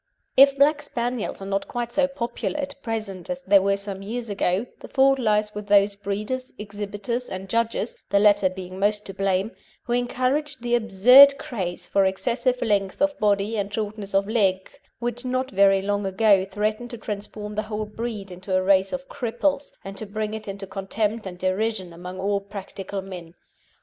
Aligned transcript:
If 0.35 0.57
Black 0.57 0.81
Spaniels 0.81 1.43
are 1.43 1.45
not 1.45 1.67
quite 1.67 1.91
so 1.91 2.07
popular 2.07 2.57
at 2.57 2.81
present 2.81 3.29
as 3.29 3.43
they 3.43 3.59
were 3.59 3.77
some 3.77 4.01
years 4.01 4.31
ago, 4.31 4.65
the 4.79 4.87
fault 4.87 5.19
lies 5.19 5.53
with 5.53 5.67
those 5.67 5.95
breeders, 5.95 6.51
exhibitors, 6.57 7.29
and 7.29 7.47
judges 7.47 7.95
(the 8.09 8.17
latter 8.19 8.49
being 8.49 8.79
most 8.79 9.05
to 9.05 9.13
blame) 9.13 9.51
who 9.83 9.93
encouraged 9.93 10.63
the 10.63 10.73
absurd 10.73 11.37
craze 11.37 11.87
for 11.87 12.03
excessive 12.05 12.63
length 12.63 12.99
of 12.99 13.19
body 13.19 13.57
and 13.57 13.71
shortness 13.71 14.15
of 14.15 14.27
leg 14.27 14.71
which 14.97 15.23
not 15.23 15.51
very 15.51 15.83
long 15.83 16.07
ago 16.07 16.45
threatened 16.45 16.89
to 16.89 16.97
transform 16.97 17.53
the 17.53 17.61
whole 17.69 17.85
breed 17.85 18.31
into 18.31 18.55
a 18.55 18.63
race 18.63 18.91
of 18.91 19.07
cripples, 19.07 19.71
and 19.85 19.97
to 19.97 20.07
bring 20.07 20.33
it 20.33 20.47
into 20.47 20.65
contempt 20.65 21.27
and 21.27 21.37
derision 21.37 21.93
among 21.93 22.19
all 22.19 22.39
practical 22.41 23.03
men. 23.03 23.35